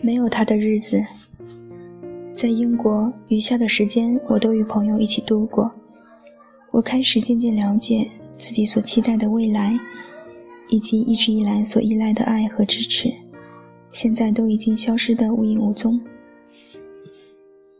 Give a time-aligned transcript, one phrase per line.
[0.00, 1.04] 没有他的日子，
[2.34, 5.70] 在英国余下的时间，我都与朋友一起度过。
[6.70, 9.78] 我开始渐渐了解自己所期待的未来，
[10.68, 13.12] 以及一直以来所依赖的爱和支持，
[13.90, 16.00] 现在都已经消失得无影无踪。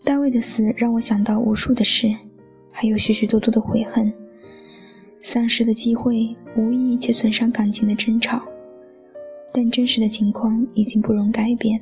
[0.03, 2.09] 大卫的死让我想到无数的事，
[2.71, 4.13] 还有许许多多的悔恨，
[5.23, 8.41] 丧失的机会，无意且损伤感情的争吵。
[9.53, 11.81] 但真实的情况已经不容改变。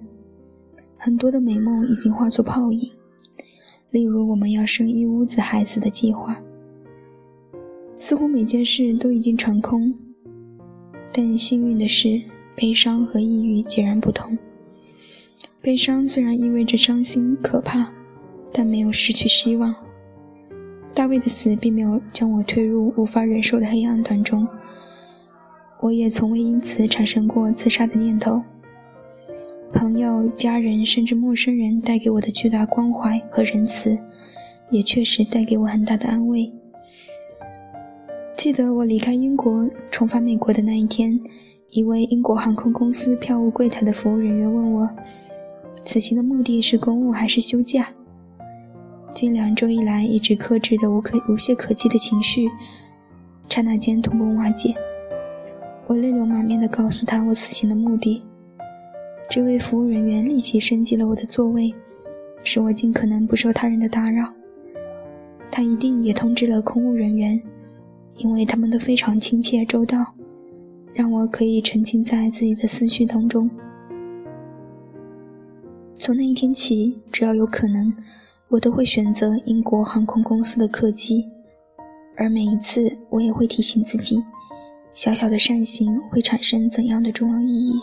[0.96, 2.90] 很多的美梦已经化作泡影，
[3.90, 6.40] 例如我们要生一屋子孩子的计划，
[7.96, 9.94] 似乎每件事都已经成空。
[11.12, 12.22] 但幸运的是，
[12.54, 14.36] 悲伤和抑郁截然不同。
[15.60, 17.92] 悲伤虽然意味着伤心可怕，
[18.52, 19.74] 但没有失去希望。
[20.96, 24.48] 大卫的死并没有将我推入无法忍受的黑暗当中，
[25.82, 28.42] 我也从未因此产生过自杀的念头。
[29.74, 33.98] 朋友、家人，甚至陌生人带给我的巨大关怀和仁慈，
[34.70, 36.50] 也确实带给我很大的安慰。
[38.34, 41.20] 记得我离开英国重返美国的那一天，
[41.72, 44.88] 一位英国航空公司票务柜台的服务人员问我
[45.84, 47.88] ：“此行的目的是公务还是休假？”
[49.16, 52.50] 近两周以来一直克制的无可无懈可击的情绪，
[53.48, 54.74] 刹那间土崩瓦解。
[55.86, 58.22] 我泪流满面地告诉他我此行的目的。
[59.30, 61.74] 这位服务人员立即升级了我的座位，
[62.44, 64.30] 使我尽可能不受他人的打扰。
[65.50, 67.40] 他一定也通知了空务人员，
[68.18, 70.04] 因为他们都非常亲切周到，
[70.92, 73.48] 让我可以沉浸在自己的思绪当中。
[75.96, 77.90] 从那一天起，只要有可能，
[78.48, 81.28] 我都会选择英国航空公司的客机，
[82.16, 84.22] 而每一次，我也会提醒自己，
[84.94, 87.80] 小小的善行会产生怎样的重要意义。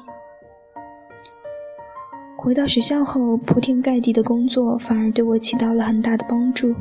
[2.37, 6.73] 回到学校后，铺天盖地的工作反而对我起到了很大的帮助。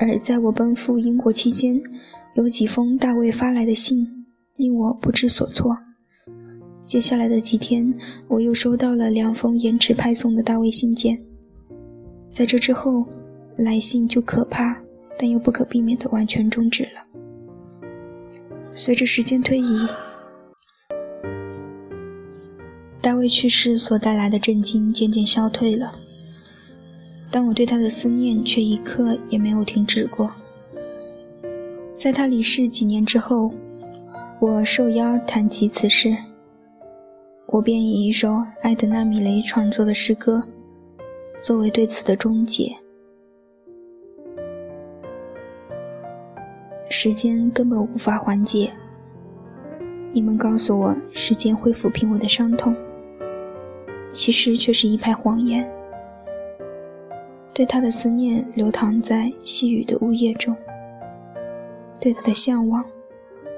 [0.00, 1.78] 而在我奔赴英国期间，
[2.34, 4.26] 有几封大卫发来的信
[4.56, 5.76] 令我不知所措。
[6.86, 7.94] 接下来的几天，
[8.28, 11.29] 我又收到了两封延迟派送的大卫信件。
[12.32, 13.06] 在这之后，
[13.56, 14.76] 来信就可怕，
[15.18, 17.04] 但又不可避免地完全终止了。
[18.74, 19.86] 随着时间推移。
[23.02, 25.90] 大卫去世所带来的震惊渐渐消退了，
[27.30, 30.30] 但我对他的思念却一刻也没有停止过。
[31.96, 33.52] 在他离世几年之后，
[34.38, 36.14] 我受邀谈及此事，
[37.46, 40.42] 我便以一首艾德纳·米雷创作的诗歌
[41.42, 42.76] 作为对此的终结。
[46.88, 48.72] 时间根本无法缓解，
[50.12, 52.74] 你们告诉我，时间会抚平我的伤痛。
[54.12, 55.64] 其实却是一派谎言。
[57.54, 60.56] 对他的思念流淌在细雨的呜咽中，
[62.00, 62.84] 对他的向往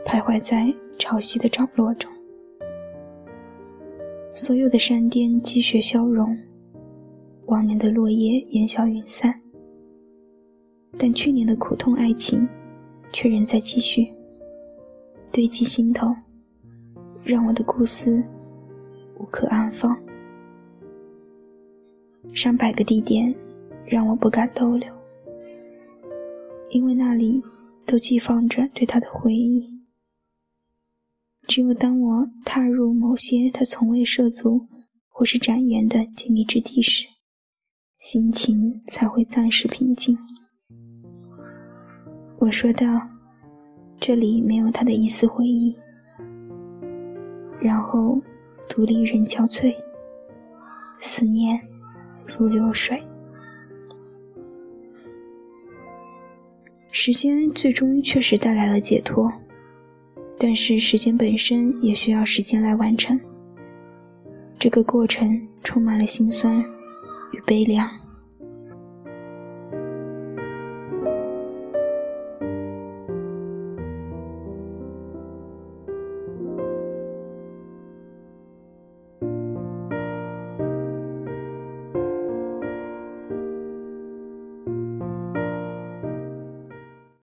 [0.04, 2.10] 徘徊在潮汐的涨落中。
[4.34, 6.36] 所有的山巅积雪消融，
[7.52, 9.38] 往年的落叶烟消云散，
[10.96, 12.48] 但去年的苦痛爱情
[13.12, 14.10] 却仍在继续
[15.30, 16.08] 堆积心头，
[17.22, 18.24] 让我的故思
[19.18, 19.94] 无可安放。
[22.32, 23.34] 上百个地点，
[23.84, 24.90] 让我不敢逗留，
[26.70, 27.42] 因为那里
[27.84, 29.70] 都寄放着对他的回忆。
[31.46, 34.66] 只有当我踏入某些他从未涉足
[35.10, 37.06] 或是展言的静谧之地时，
[38.02, 40.18] 心情才会暂时平静。
[42.40, 43.00] 我说道
[44.00, 45.72] ：“这里没有他的一丝回忆。”
[47.62, 48.20] 然后，
[48.68, 49.72] 独立人憔悴，
[51.00, 51.60] 思念。
[52.26, 53.00] 如流水，
[56.90, 59.32] 时间最终确实带来了解脱，
[60.38, 63.20] 但是时间本身也需要时间来完成。
[64.58, 66.58] 这个过程充满了心酸
[67.32, 67.86] 与悲凉。